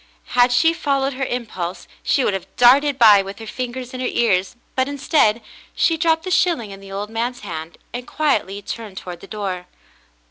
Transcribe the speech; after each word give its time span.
Had 0.33 0.51
she 0.51 0.73
followed 0.73 1.13
her 1.13 1.25
impulse, 1.25 1.87
she 2.01 2.23
would 2.23 2.33
have 2.33 2.47
darted 2.55 2.97
by 2.97 3.21
with 3.21 3.37
her 3.37 3.45
fingers 3.45 3.93
in 3.93 3.99
her 3.99 4.07
ears, 4.07 4.55
but 4.75 4.87
instead, 4.87 5.43
she 5.75 5.95
dropped 5.95 6.23
the 6.23 6.31
shilling 6.31 6.71
in 6.71 6.79
the 6.79 6.91
old 6.91 7.11
man's 7.11 7.41
hand, 7.41 7.77
and 7.93 8.07
quietly 8.07 8.63
turned 8.63 8.97
toward 8.97 9.19
the 9.19 9.27
door. 9.27 9.67